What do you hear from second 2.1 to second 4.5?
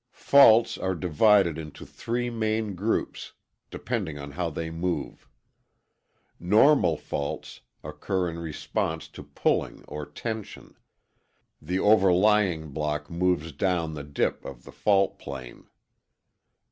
main groups, depending on how